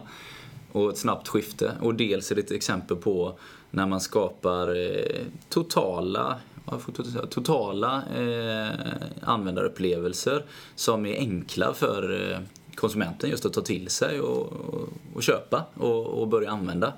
Och 0.72 0.90
ett 0.90 0.98
snabbt 0.98 1.28
skifte. 1.28 1.72
Och 1.80 1.94
dels 1.94 2.30
är 2.30 2.34
det 2.34 2.40
ett 2.40 2.50
exempel 2.50 2.96
på 2.96 3.38
när 3.70 3.86
man 3.86 4.00
skapar 4.00 4.76
eh, 4.76 5.22
totala 5.48 6.38
totala 7.30 8.02
eh, 8.16 8.70
användarupplevelser 9.20 10.44
som 10.74 11.06
är 11.06 11.16
enkla 11.16 11.74
för 11.74 12.30
eh, 12.32 12.38
konsumenten 12.74 13.30
just 13.30 13.46
att 13.46 13.52
ta 13.52 13.60
till 13.60 13.88
sig 13.88 14.20
och, 14.20 14.52
och, 14.52 14.88
och 15.14 15.22
köpa 15.22 15.64
och, 15.74 16.06
och, 16.06 16.28
börja 16.28 16.50
använda. 16.50 16.92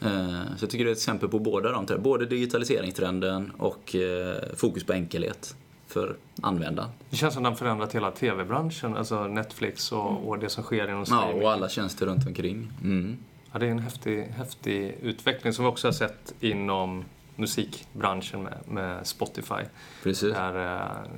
Eh, 0.00 0.42
så 0.56 0.64
jag 0.64 0.70
tycker 0.70 0.84
det 0.84 0.90
är 0.90 0.92
ett 0.92 0.98
exempel 0.98 1.28
på 1.28 1.38
båda 1.38 1.72
de 1.72 1.86
tre. 1.86 1.96
Både 1.96 2.26
digitaliseringstrenden 2.26 3.52
och 3.58 3.94
eh, 3.94 4.36
fokus 4.56 4.84
på 4.84 4.92
enkelhet 4.92 5.56
för 5.94 6.16
användaren. 6.42 6.90
Det 7.10 7.16
känns 7.16 7.34
som 7.34 7.44
att 7.44 7.50
den 7.50 7.58
förändrat 7.58 7.94
hela 7.94 8.10
TV-branschen, 8.10 8.96
alltså 8.96 9.26
Netflix 9.26 9.92
och, 9.92 10.10
mm. 10.10 10.22
och, 10.22 10.38
det 10.38 10.48
som 10.48 10.64
sker 10.64 10.88
inom 10.88 11.06
streaming. 11.06 11.36
Ja, 11.36 11.44
och 11.44 11.52
alla 11.52 11.68
tjänster 11.68 12.06
runt 12.06 12.26
omkring. 12.26 12.72
Mm. 12.82 13.16
Ja, 13.52 13.58
det 13.58 13.66
är 13.66 13.70
en 13.70 13.78
häftig, 13.78 14.22
häftig 14.22 14.98
utveckling 15.02 15.52
som 15.52 15.64
vi 15.64 15.70
också 15.70 15.86
har 15.86 15.92
sett 15.92 16.34
inom 16.40 17.04
musikbranschen 17.36 18.42
med, 18.42 18.58
med 18.66 19.06
Spotify. 19.06 19.62
Precis. 20.02 20.34
Där 20.34 20.76
äh, 20.76 21.10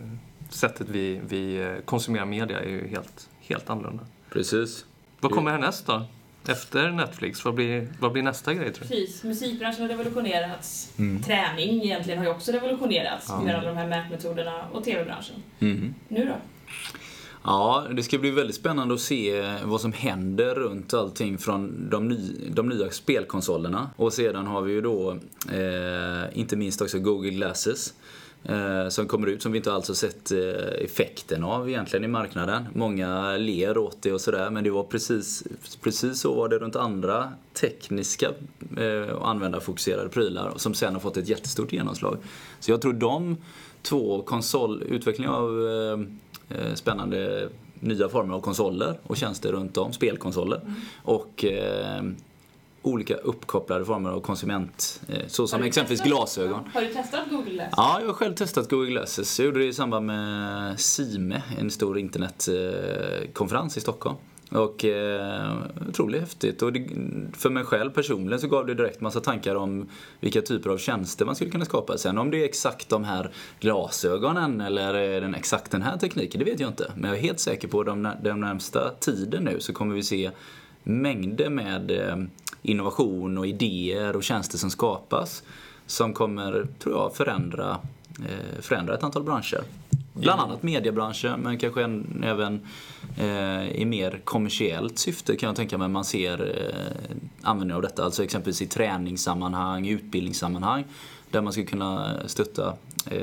sättet 0.51 0.89
vi, 0.89 1.21
vi 1.29 1.57
eh, 1.57 1.77
konsumerar 1.85 2.25
media 2.25 2.61
är 2.61 2.69
ju 2.69 2.89
helt, 2.89 3.29
helt 3.41 3.71
annorlunda. 3.71 4.05
Precis. 4.33 4.85
Vad 5.21 5.33
kommer 5.33 5.51
härnäst 5.51 5.87
då? 5.87 6.05
Efter 6.49 6.91
Netflix? 6.91 7.45
Vad 7.45 7.55
blir, 7.55 7.89
vad 8.01 8.13
blir 8.13 8.23
nästa 8.23 8.55
grej 8.55 8.73
tror 8.73 8.87
du? 8.89 8.89
Precis, 8.89 9.25
musikbranschen 9.25 9.83
har 9.83 9.89
revolutionerats. 9.89 10.93
Mm. 10.99 11.23
Träning 11.23 11.83
egentligen 11.83 12.19
har 12.19 12.27
ju 12.27 12.31
också 12.31 12.53
revolutionerats 12.53 13.27
ja. 13.29 13.41
med 13.41 13.55
alla 13.55 13.69
de 13.69 13.77
här 13.77 13.87
mätmetoderna 13.87 14.69
och 14.73 14.85
TV-branschen. 14.85 15.37
Mm. 15.61 15.95
Nu 16.09 16.25
då? 16.25 16.35
Ja, 17.45 17.87
det 17.93 18.03
ska 18.03 18.19
bli 18.19 18.31
väldigt 18.31 18.57
spännande 18.57 18.95
att 18.95 19.01
se 19.01 19.55
vad 19.65 19.81
som 19.81 19.93
händer 19.93 20.55
runt 20.55 20.95
allting 20.95 21.39
från 21.39 21.91
de, 21.91 22.09
ny, 22.09 22.51
de 22.51 22.69
nya 22.69 22.91
spelkonsolerna. 22.91 23.91
Och 23.97 24.13
sedan 24.13 24.47
har 24.47 24.63
vi 24.63 24.73
ju 24.73 24.81
då 24.81 25.11
eh, 25.53 26.39
inte 26.39 26.57
minst 26.57 26.83
också 26.83 26.99
Google 26.99 27.31
Glasses 27.31 27.95
eh, 28.49 28.89
som 28.89 29.07
kommer 29.07 29.27
ut 29.27 29.43
som 29.43 29.53
vi 29.53 29.59
inte 29.59 29.73
alls 29.73 29.89
har 29.89 29.95
sett 29.95 30.31
eh, 30.31 30.85
effekten 30.85 31.45
av 31.45 31.69
egentligen 31.69 32.05
i 32.05 32.09
marknaden. 32.09 32.67
Många 32.75 33.37
ler 33.37 33.79
åt 33.79 34.03
det 34.03 34.13
och 34.13 34.21
sådär 34.21 34.51
men 34.51 34.65
det 34.65 34.71
var 34.71 34.85
precis, 34.85 35.45
precis 35.83 36.21
så 36.21 36.35
var 36.35 36.49
det 36.49 36.59
runt 36.59 36.77
andra 36.77 37.33
tekniska 37.61 38.31
eh, 38.77 39.15
och 39.15 39.29
användarfokuserade 39.29 40.09
prylar 40.09 40.53
som 40.57 40.75
sen 40.75 40.93
har 40.93 41.01
fått 41.01 41.17
ett 41.17 41.29
jättestort 41.29 41.73
genomslag. 41.73 42.19
Så 42.61 42.71
jag 42.71 42.83
tror 42.83 42.93
de 42.93 43.37
två 43.83 44.23
konsol, 44.23 44.83
utveckling 44.83 45.29
av 45.29 45.69
eh, 45.69 46.59
eh, 46.59 46.75
spännande 46.75 47.49
nya 47.81 48.09
former 48.09 48.35
av 48.35 48.41
konsoler 48.41 48.99
och 49.03 49.17
tjänster 49.17 49.53
runt 49.53 49.77
om, 49.77 49.93
spelkonsoler. 49.93 50.61
Mm. 50.63 50.75
Och 51.03 51.45
eh, 51.45 52.03
olika 52.87 53.15
uppkopplade 53.15 53.85
former 53.85 54.11
av 54.11 54.21
konsument, 54.21 55.01
eh, 55.09 55.27
så 55.27 55.47
som 55.47 55.63
exempelvis 55.63 56.01
testat? 56.01 56.17
glasögon. 56.17 56.71
Har 56.75 56.81
du 56.81 56.89
testat 56.89 57.31
Google 57.31 57.51
Glasses? 57.51 57.75
Ja, 57.77 57.97
jag 58.01 58.07
har 58.07 58.15
själv 58.15 58.35
testat 58.35 58.71
Google 58.71 58.91
Glasses. 58.91 59.39
Jag 59.39 59.47
gjorde 59.47 59.59
det 59.59 59.67
i 59.67 59.73
samband 59.73 60.07
med 60.07 60.81
Sime, 60.81 61.43
en 61.59 61.71
stor 61.71 61.99
internetkonferens 61.99 63.77
i 63.77 63.81
Stockholm. 63.81 64.17
Och 64.51 64.85
eh, 64.85 65.57
otroligt 65.89 66.21
häftigt. 66.21 66.63
Och 66.63 66.73
det, 66.73 66.89
för 67.33 67.51
mig 67.51 67.65
själv 67.65 67.91
personligen 67.91 68.41
så 68.41 68.49
gav 68.49 68.67
det 68.67 68.75
direkt 68.75 69.01
massa 69.01 69.21
tankar 69.21 69.55
om 69.55 69.89
vilka 70.21 70.43
typer 70.43 70.71
av 70.71 70.79
tjänster 70.79 71.25
man 71.25 71.35
skulle 71.35 71.51
kunna 71.51 71.65
skapa. 71.65 71.99
Sen 71.99 72.19
om 72.19 72.31
det 72.31 72.41
är 72.41 72.45
exakt 72.45 72.89
de 72.89 73.05
här 73.05 73.31
glasögonen 73.61 74.61
eller 74.61 74.95
är 74.95 75.21
den 75.21 75.35
exakt 75.35 75.71
den 75.71 75.83
här 75.83 75.97
tekniken, 75.97 76.39
det 76.39 76.45
vet 76.45 76.61
jag 76.61 76.71
inte. 76.71 76.93
Men 76.97 77.11
jag 77.11 77.19
är 77.19 77.23
helt 77.23 77.41
säker 77.41 77.69
på 77.69 77.81
att 77.81 77.87
de, 77.87 78.13
den 78.23 78.41
närmsta 78.41 78.91
tiden 79.01 79.45
nu 79.45 79.61
så 79.61 79.73
kommer 79.73 79.95
vi 79.95 80.03
se 80.03 80.31
mängder 80.87 81.51
med 81.51 81.91
eh, 81.91 82.17
innovation 82.63 83.39
och 83.39 83.47
idéer 83.47 84.17
och 84.17 84.23
tjänster 84.23 84.59
som 84.59 84.71
skapas 84.71 85.43
som 85.87 86.13
kommer, 86.13 86.67
tror 86.79 86.95
jag, 86.95 87.17
förändra, 87.17 87.79
eh, 88.19 88.61
förändra 88.61 88.95
ett 88.95 89.03
antal 89.03 89.23
branscher. 89.23 89.63
Bland 90.13 90.41
annat 90.41 90.63
mediebranschen, 90.63 91.41
men 91.41 91.59
kanske 91.59 91.85
en, 91.85 92.25
även 92.27 92.61
eh, 93.19 93.71
i 93.71 93.85
mer 93.85 94.21
kommersiellt 94.25 94.99
syfte 94.99 95.37
kan 95.37 95.47
jag 95.47 95.57
tänka 95.57 95.79
mig 95.79 95.89
man 95.89 96.05
ser 96.05 96.41
eh, 96.41 97.17
användning 97.43 97.75
av 97.75 97.83
detta. 97.83 98.05
Alltså 98.05 98.25
exempelvis 98.25 98.63
i 98.63 98.67
träningssammanhang, 98.67 99.89
utbildningssammanhang. 99.89 100.85
Där 101.31 101.41
man 101.41 101.53
skulle 101.53 101.67
kunna 101.67 102.17
stötta 102.27 102.75
eh, 103.11 103.21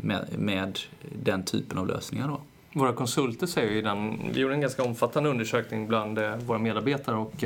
med, 0.00 0.26
med 0.38 0.78
den 1.22 1.44
typen 1.44 1.78
av 1.78 1.86
lösningar. 1.86 2.28
Då. 2.28 2.40
Våra 2.72 2.92
konsulter 2.92 3.46
säger 3.46 3.72
ju 3.72 3.82
den, 3.82 4.20
vi 4.32 4.40
gjorde 4.40 4.54
en 4.54 4.60
ganska 4.60 4.82
omfattande 4.82 5.30
undersökning 5.30 5.88
bland 5.88 6.18
eh, 6.18 6.36
våra 6.36 6.58
medarbetare 6.58 7.16
och 7.16 7.44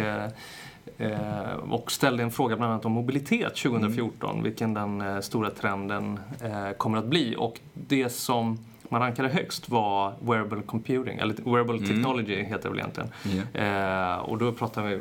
eh, 0.99 1.53
och 1.71 1.93
ställde 1.93 2.23
en 2.23 2.31
fråga 2.31 2.57
bland 2.57 2.73
annat 2.73 2.85
om 2.85 2.93
mobilitet 2.93 3.57
2014, 3.57 4.31
mm. 4.31 4.43
vilken 4.43 4.75
den 4.75 5.01
eh, 5.01 5.21
stora 5.21 5.51
trenden 5.51 6.21
eh, 6.41 6.71
kommer 6.77 6.99
att 6.99 7.07
bli. 7.07 7.35
Och 7.39 7.61
det 7.75 8.09
som 8.09 8.59
man 8.89 9.01
rankade 9.01 9.29
högst 9.29 9.69
var 9.69 10.15
wearable 10.21 10.63
computing, 10.63 11.19
eller 11.19 11.35
wearable 11.45 11.77
mm. 11.77 11.89
technology 11.89 12.43
heter 12.43 12.63
det 12.63 12.69
väl 12.69 12.79
egentligen. 12.79 13.11
Yeah. 13.55 14.19
och 14.19 14.39
då 14.39 14.53
pratar 14.53 14.83
vi 14.83 15.01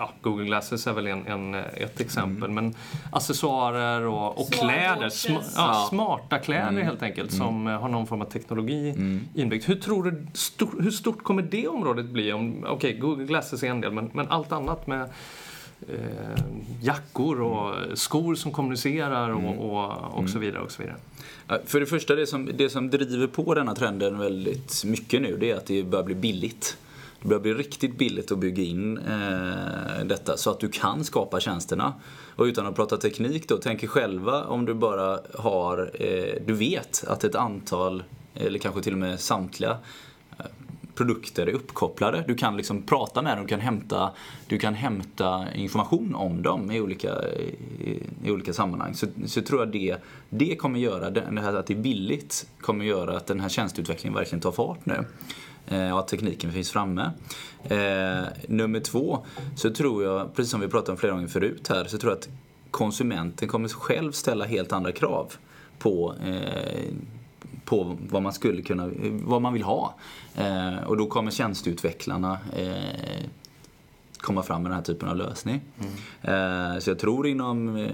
ja, 0.00 0.10
Google 0.20 0.44
Glasses 0.44 0.86
är 0.86 0.92
väl 0.92 1.06
en, 1.06 1.26
en 1.26 1.54
ett 1.54 2.00
exempel. 2.00 2.50
Mm. 2.50 2.54
Men 2.54 2.74
accessoarer 3.12 4.06
och, 4.06 4.40
och 4.40 4.52
kläder, 4.52 5.08
sm 5.08 5.32
ja, 5.56 5.86
smarta 5.90 6.38
kläder 6.38 6.68
mm. 6.68 6.86
helt 6.86 7.02
enkelt 7.02 7.32
mm. 7.32 7.46
som 7.46 7.66
har 7.66 7.88
någon 7.88 8.06
form 8.06 8.20
av 8.20 8.24
teknologi 8.24 8.90
mm. 8.90 9.20
inbyggt. 9.34 9.68
Hur 9.68 9.74
tror 9.74 10.04
du, 10.04 10.26
stor, 10.34 10.82
hur 10.82 10.90
stort 10.90 11.22
kommer 11.22 11.42
det 11.42 11.68
området 11.68 12.06
bli? 12.06 12.32
Okej, 12.32 12.70
okay, 12.70 12.98
Google 12.98 13.24
Glasses 13.24 13.62
är 13.62 13.68
en 13.68 13.80
del, 13.80 13.92
men, 13.92 14.10
men 14.12 14.28
allt 14.28 14.52
annat 14.52 14.86
med 14.86 15.02
eh, 15.88 16.44
jackor 16.82 17.40
och 17.40 17.98
skor 17.98 18.34
som 18.34 18.52
kommunicerar 18.52 19.30
och, 19.30 19.40
mm. 19.40 19.58
och, 19.58 20.18
och 20.18 20.28
så 20.28 20.38
mm. 20.38 20.40
vidare. 20.40 20.62
och 20.62 20.70
så 20.70 20.82
vidare. 20.82 20.96
För 21.66 21.80
det 21.80 21.86
första, 21.86 22.14
det 22.14 22.26
som, 22.26 22.50
det 22.54 22.70
som 22.70 22.90
driver 22.90 23.26
på 23.26 23.54
denna 23.54 23.74
trenden 23.74 24.18
väldigt 24.18 24.84
mycket 24.84 25.22
nu, 25.22 25.36
det 25.36 25.50
är 25.50 25.56
att 25.56 25.66
det 25.66 25.82
börjar 25.82 26.04
bli 26.04 26.14
billigt. 26.14 26.76
Det 27.22 27.28
börjar 27.28 27.40
bli 27.40 27.54
riktigt 27.54 27.98
billigt 27.98 28.32
att 28.32 28.38
bygga 28.38 28.62
in 28.62 28.98
eh, 28.98 30.04
detta 30.04 30.36
så 30.36 30.50
att 30.50 30.60
du 30.60 30.68
kan 30.68 31.04
skapa 31.04 31.40
tjänsterna. 31.40 31.94
Och 32.36 32.44
utan 32.44 32.66
att 32.66 32.76
prata 32.76 32.96
teknik 32.96 33.48
då, 33.48 33.56
tänk 33.56 33.88
själva 33.88 34.44
om 34.44 34.66
du 34.66 34.74
bara 34.74 35.20
har, 35.34 35.90
eh, 35.94 36.42
du 36.46 36.52
vet 36.52 37.04
att 37.06 37.24
ett 37.24 37.34
antal, 37.34 38.02
eller 38.34 38.58
kanske 38.58 38.82
till 38.82 38.92
och 38.92 38.98
med 38.98 39.20
samtliga 39.20 39.78
eh, 40.38 40.46
produkter 40.94 41.46
är 41.46 41.52
uppkopplade. 41.52 42.24
Du 42.26 42.34
kan 42.34 42.56
liksom 42.56 42.82
prata 42.82 43.22
med 43.22 43.36
dem, 43.36 43.46
du 43.46 43.48
kan 43.48 43.60
hämta, 43.60 44.10
du 44.46 44.58
kan 44.58 44.74
hämta 44.74 45.54
information 45.54 46.14
om 46.14 46.42
dem 46.42 46.70
i 46.70 46.80
olika, 46.80 47.28
i, 47.80 48.02
i 48.24 48.30
olika 48.30 48.52
sammanhang. 48.52 48.94
Så, 48.94 49.06
så 49.26 49.42
tror 49.42 49.60
jag 49.60 49.72
det, 49.72 49.96
det 50.30 50.56
kommer 50.56 50.78
göra, 50.78 51.10
det 51.10 51.40
här 51.40 51.54
att 51.54 51.66
det 51.66 51.74
är 51.74 51.78
billigt, 51.78 52.46
kommer 52.60 52.84
göra 52.84 53.16
att 53.16 53.26
den 53.26 53.40
här 53.40 53.48
tjänsteutvecklingen 53.48 54.14
verkligen 54.14 54.40
tar 54.40 54.52
fart 54.52 54.86
nu. 54.86 55.04
Eh, 55.70 55.92
och 55.92 55.98
att 55.98 56.08
tekniken 56.08 56.52
finns 56.52 56.70
framme. 56.70 57.10
Eh, 57.64 58.22
nummer 58.48 58.80
två, 58.80 59.18
så 59.56 59.70
tror 59.70 60.04
jag, 60.04 60.34
precis 60.34 60.50
som 60.50 60.60
vi 60.60 60.68
pratade 60.68 60.92
om 60.92 60.98
flera 60.98 61.12
gånger 61.12 61.28
förut 61.28 61.68
här, 61.68 61.84
så 61.84 61.98
tror 61.98 62.12
jag 62.12 62.18
att 62.18 62.28
konsumenten 62.70 63.48
kommer 63.48 63.68
själv 63.68 64.12
ställa 64.12 64.44
helt 64.44 64.72
andra 64.72 64.92
krav 64.92 65.32
på 65.78 66.14
eh, 66.26 66.94
på 67.64 67.96
vad 68.10 68.22
man 68.22 68.32
skulle 68.32 68.62
kunna, 68.62 68.90
vad 69.10 69.42
man 69.42 69.52
vill 69.52 69.62
ha. 69.62 69.94
Eh, 70.36 70.76
och 70.86 70.96
då 70.96 71.06
kommer 71.06 71.30
tjänsteutvecklarna 71.30 72.38
eh, 72.56 73.24
komma 74.18 74.42
fram 74.42 74.62
med 74.62 74.70
den 74.70 74.76
här 74.76 74.84
typen 74.84 75.08
av 75.08 75.16
lösning. 75.16 75.60
Mm. 75.78 76.72
Eh, 76.74 76.78
så 76.78 76.90
jag 76.90 76.98
tror 76.98 77.26
inom, 77.26 77.76
eh, 77.76 77.90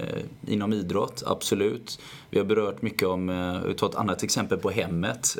inom 0.47 0.73
idrott, 0.73 1.23
absolut. 1.25 1.99
Vi 2.29 2.39
har 2.39 2.45
berört 2.45 2.81
mycket 2.81 3.07
om, 3.07 3.27
vi 3.67 3.73
tar 3.73 3.89
ett 3.89 3.95
annat 3.95 4.23
exempel 4.23 4.57
på 4.57 4.69
hemmet 4.69 5.37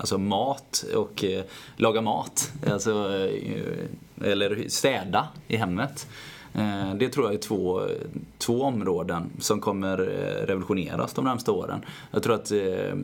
alltså 0.00 0.18
mat 0.18 0.84
och 0.94 1.24
eh, 1.24 1.44
laga 1.76 2.00
mat. 2.00 2.52
Alltså, 2.70 3.18
eh, 3.18 4.30
eller 4.30 4.68
städa 4.68 5.28
i 5.48 5.56
hemmet. 5.56 6.06
Eh, 6.54 6.94
det 6.94 7.08
tror 7.08 7.26
jag 7.26 7.34
är 7.34 7.38
två, 7.38 7.88
två 8.38 8.62
områden 8.62 9.30
som 9.38 9.60
kommer 9.60 10.00
eh, 10.00 10.46
revolutioneras 10.46 11.12
de 11.12 11.24
närmaste 11.24 11.50
åren. 11.50 11.84
Jag 12.10 12.22
tror 12.22 12.34
att 12.34 12.52
eh, 12.52 12.94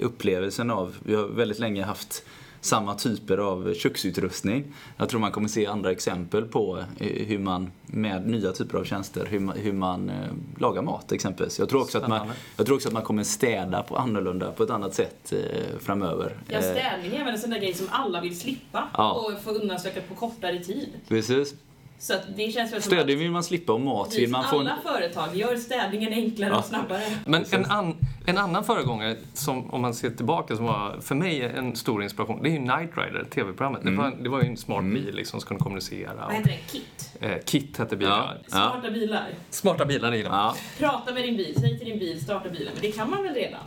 upplevelsen 0.00 0.70
av, 0.70 0.96
vi 1.02 1.14
har 1.14 1.24
väldigt 1.24 1.58
länge 1.58 1.84
haft 1.84 2.24
samma 2.62 2.94
typer 2.94 3.38
av 3.38 3.74
köksutrustning. 3.74 4.64
Jag 4.96 5.08
tror 5.08 5.20
man 5.20 5.32
kommer 5.32 5.48
se 5.48 5.66
andra 5.66 5.90
exempel 5.90 6.44
på 6.44 6.84
eh, 6.98 7.26
hur 7.26 7.38
man 7.38 7.72
med 7.86 8.26
nya 8.26 8.52
typer 8.52 8.78
av 8.78 8.84
tjänster, 8.84 9.26
hur 9.30 9.40
man, 9.40 9.56
hur 9.56 9.72
man 9.72 10.10
eh, 10.10 10.16
lagar 10.58 10.82
mat 10.82 11.12
exempelvis. 11.12 11.58
Jag 11.58 11.68
tror, 11.68 11.80
också 11.80 11.98
att 11.98 12.08
man, 12.08 12.30
jag 12.56 12.66
tror 12.66 12.76
också 12.76 12.88
att 12.88 12.94
man 12.94 13.02
kommer 13.02 13.24
städa 13.24 13.82
på 13.82 13.96
annorlunda, 13.96 14.52
på 14.52 14.62
ett 14.62 14.70
annat 14.70 14.94
sätt 14.94 15.32
eh, 15.32 15.78
framöver. 15.80 16.36
Ja, 16.48 16.62
städning 16.62 17.16
är 17.16 17.24
väl 17.24 17.34
en 17.34 17.40
sån 17.40 17.50
där 17.50 17.58
grej 17.58 17.74
som 17.74 17.86
alla 17.90 18.20
vill 18.20 18.40
slippa 18.40 18.88
ja. 18.96 19.12
och 19.12 19.42
få 19.42 19.50
undanstökat 19.50 20.08
på 20.08 20.14
kortare 20.14 20.64
tid. 20.64 20.88
Precis. 21.08 21.54
Så 21.98 22.14
det 22.36 22.52
känns 22.52 22.72
väl 22.72 22.82
som 22.82 22.92
Städning 22.92 23.18
vill 23.18 23.30
man 23.30 23.44
slippa 23.44 23.72
och 23.72 23.80
mat 23.80 24.14
vill 24.14 24.30
man 24.30 24.44
få... 24.44 24.58
Alla 24.58 24.78
företag 24.82 25.36
gör 25.36 25.56
städningen 25.56 26.12
enklare 26.12 26.50
ja. 26.50 26.58
och 26.58 26.64
snabbare. 26.64 27.02
Men 27.26 27.44
en, 27.50 27.64
an, 27.64 27.96
en 28.24 28.38
annan 28.38 28.64
föregångare, 28.64 29.16
som 29.34 29.70
om 29.70 29.80
man 29.80 29.94
ser 29.94 30.10
tillbaka, 30.10 30.56
som 30.56 30.64
var 30.64 31.00
för 31.00 31.14
mig 31.14 31.42
en 31.42 31.76
stor 31.76 32.02
inspiration, 32.02 32.42
det 32.42 32.48
är 32.48 32.52
ju 32.52 32.58
Night 32.58 32.90
Rider, 32.96 33.24
TV-programmet. 33.30 33.82
Mm. 33.82 33.94
Det, 33.94 34.02
var, 34.02 34.16
det 34.22 34.28
var 34.28 34.42
ju 34.42 34.48
en 34.48 34.56
smart 34.56 34.80
mm. 34.80 34.94
bil 34.94 35.14
liksom, 35.14 35.40
som 35.40 35.48
kunde 35.48 35.62
kommunicera. 35.62 36.14
Vad 36.14 36.34
heter 36.34 36.50
det? 36.50 36.72
Kit? 36.72 37.10
Eh, 37.20 37.38
Kit 37.44 37.78
hette 37.78 37.96
bilen. 37.96 38.12
Ja. 38.12 38.34
Smarta 38.48 38.90
bilar. 38.90 39.28
Smarta 39.50 39.84
bilar. 39.84 40.12
Ja. 40.14 40.56
Prata 40.78 41.12
med 41.12 41.22
din 41.22 41.36
bil, 41.36 41.54
säg 41.60 41.78
till 41.78 41.88
din 41.88 41.98
bil, 41.98 42.20
starta 42.20 42.48
bilen. 42.48 42.72
Men 42.72 42.82
det 42.82 42.92
kan 42.92 43.10
man 43.10 43.22
väl 43.22 43.34
redan? 43.34 43.60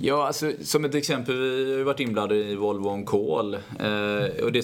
Ja, 0.00 0.26
alltså, 0.26 0.52
som 0.62 0.84
ett 0.84 0.94
exempel, 0.94 1.34
vi 1.34 1.78
har 1.78 1.84
varit 1.84 2.00
inblandade 2.00 2.36
i 2.36 2.54
Volvo 2.54 2.88
On 2.88 3.04
Call. 3.04 3.54
Eh, 3.54 4.44
och 4.44 4.52
det 4.52 4.62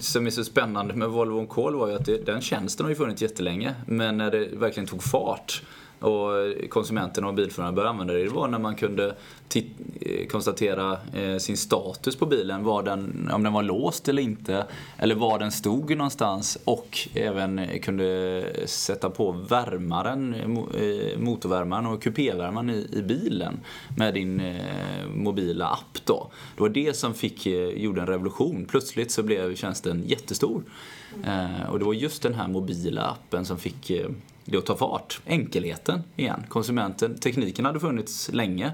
som 0.00 0.26
är 0.26 0.30
så 0.30 0.44
spännande 0.44 0.94
med 0.94 1.08
Volvo 1.08 1.38
On 1.38 1.46
Call 1.46 1.74
var 1.74 1.88
ju 1.88 1.94
att 1.94 2.04
det, 2.04 2.26
den 2.26 2.40
tjänsten 2.40 2.84
har 2.84 2.90
ju 2.90 2.96
funnits 2.96 3.22
jättelänge. 3.22 3.74
Men 3.86 4.16
när 4.16 4.30
det 4.30 4.48
verkligen 4.52 4.86
tog 4.86 5.02
fart 5.02 5.62
och 6.00 6.70
konsumenterna 6.70 7.28
och 7.28 7.34
bilförarna 7.34 7.72
började 7.72 7.90
använda 7.90 8.14
det, 8.14 8.24
det 8.24 8.30
var 8.30 8.48
när 8.48 8.58
man 8.58 8.76
kunde 8.76 9.16
eh, 9.54 10.26
konstatera 10.26 10.98
eh, 11.14 11.36
sin 11.36 11.56
status 11.56 12.16
på 12.16 12.26
bilen, 12.26 12.64
var 12.64 12.82
den, 12.82 13.30
om 13.32 13.42
den 13.42 13.52
var 13.52 13.62
låst 13.62 14.08
eller 14.08 14.22
inte, 14.22 14.66
eller 14.98 15.14
var 15.14 15.38
den 15.38 15.52
stod 15.52 15.96
någonstans 15.96 16.58
och 16.64 16.98
även 17.14 17.80
kunde 17.82 18.44
sätta 18.66 19.10
på 19.10 19.32
värmaren, 19.32 20.34
eh, 20.34 21.18
motorvärmaren 21.18 21.86
och 21.86 22.02
kupévärmaren 22.02 22.70
i, 22.70 22.88
i 22.92 23.02
bilen 23.02 23.60
med 23.96 24.14
din 24.14 24.40
eh, 24.40 24.56
mobila 25.14 25.66
app. 25.66 25.98
Då. 26.04 26.30
Det 26.56 26.62
var 26.62 26.68
det 26.68 26.96
som 26.96 27.14
fick, 27.14 27.46
eh, 27.46 27.68
gjorde 27.68 28.00
en 28.00 28.06
revolution. 28.06 28.66
Plötsligt 28.68 29.10
så 29.10 29.22
blev 29.22 29.54
tjänsten 29.54 30.02
jättestor. 30.06 30.62
Och 31.68 31.78
det 31.78 31.84
var 31.84 31.94
just 31.94 32.22
den 32.22 32.34
här 32.34 32.48
mobila 32.48 33.02
appen 33.02 33.44
som 33.44 33.58
fick 33.58 33.90
det 34.46 34.58
att 34.58 34.66
ta 34.66 34.76
fart. 34.76 35.20
Enkelheten 35.26 36.02
igen. 36.16 36.44
Konsumenten, 36.48 37.18
tekniken 37.18 37.64
hade 37.64 37.80
funnits 37.80 38.30
länge. 38.32 38.66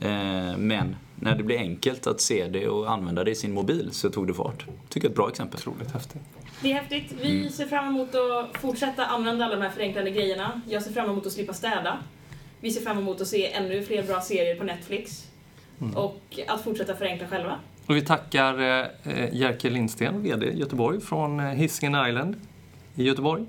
Eh, 0.00 0.56
men 0.56 0.96
när 1.14 1.34
det 1.34 1.42
blir 1.42 1.58
enkelt 1.58 2.06
att 2.06 2.20
se 2.20 2.48
det 2.48 2.68
och 2.68 2.90
använda 2.90 3.24
det 3.24 3.30
i 3.30 3.34
sin 3.34 3.52
mobil 3.52 3.88
så 3.92 4.10
tog 4.10 4.26
det 4.26 4.34
fart. 4.34 4.64
Tycker 4.88 5.06
jag 5.06 5.10
är 5.10 5.10
ett 5.10 5.16
bra 5.16 5.28
exempel. 5.28 5.60
Otroligt 5.60 5.92
häftigt. 5.92 6.22
Det 6.62 6.72
är 6.72 6.74
häftigt. 6.74 7.14
Vi 7.20 7.40
mm. 7.40 7.50
ser 7.50 7.66
fram 7.66 7.88
emot 7.88 8.14
att 8.14 8.60
fortsätta 8.60 9.06
använda 9.06 9.44
alla 9.44 9.56
de 9.56 9.62
här 9.62 9.70
förenklande 9.70 10.10
grejerna. 10.10 10.60
Jag 10.68 10.82
ser 10.82 10.92
fram 10.92 11.10
emot 11.10 11.26
att 11.26 11.32
slippa 11.32 11.52
städa. 11.52 11.98
Vi 12.60 12.70
ser 12.70 12.80
fram 12.80 12.98
emot 12.98 13.20
att 13.20 13.26
se 13.26 13.52
ännu 13.52 13.82
fler 13.82 14.02
bra 14.02 14.20
serier 14.20 14.56
på 14.56 14.64
Netflix. 14.64 15.26
Mm. 15.80 15.96
Och 15.96 16.40
att 16.48 16.64
fortsätta 16.64 16.96
förenkla 16.96 17.28
själva. 17.28 17.58
Och 17.86 17.96
vi 17.96 18.02
tackar 18.02 18.60
eh, 18.60 19.34
Jerker 19.34 19.70
Lindsten, 19.70 20.22
VD 20.22 20.52
Göteborg, 20.54 21.00
från 21.00 21.40
eh, 21.40 21.46
Hisingen 21.46 22.06
Island 22.06 22.36
i 22.94 23.04
Göteborg. 23.04 23.46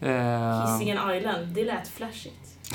Eh, 0.00 0.66
Hisingen 0.72 1.16
Island, 1.16 1.46
det 1.46 1.64
lät 1.64 1.88
flashigt. 1.88 2.34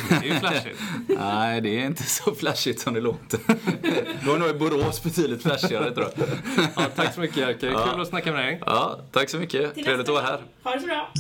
Det 0.10 0.16
är 0.16 0.24
ju 0.24 0.40
flashigt. 0.40 0.80
Nej, 1.08 1.62
det 1.62 1.70
är 1.80 1.86
inte 1.86 2.04
så 2.04 2.36
flashigt 2.36 2.80
som 2.82 2.94
det 2.94 3.02
låter. 3.02 3.40
Då 4.26 4.34
är 4.34 4.40
nog 4.40 4.60
Borås 4.60 5.04
betydligt 5.04 5.44
flashigare 5.44 5.92
tror 5.92 6.08
jag. 6.16 6.28
Ja, 6.76 6.82
tack 6.96 7.14
så 7.14 7.20
mycket 7.20 7.38
Jerker, 7.38 7.72
ja. 7.72 7.88
kul 7.92 8.02
att 8.02 8.08
snacka 8.08 8.32
med 8.32 8.46
dig. 8.46 8.62
Ja, 8.66 9.00
tack 9.12 9.30
så 9.30 9.38
mycket. 9.38 9.74
Trevligt 9.76 10.10
att 10.10 10.14
vara 10.14 10.24
här. 10.24 10.42
Ha 10.64 10.72
det 10.72 10.80
så 10.80 10.88
bra. 10.88 11.12